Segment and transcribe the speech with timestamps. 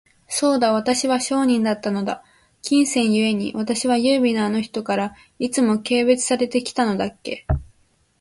[0.27, 2.23] そうだ、私は商人だったのだ。
[2.63, 7.45] 金銭ゆえに、私は優美なあの人から、いつも軽蔑されて来たのだっけ。